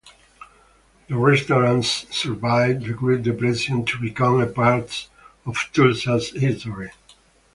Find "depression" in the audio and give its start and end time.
3.21-3.85